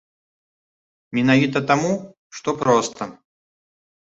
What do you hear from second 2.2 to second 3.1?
што проста.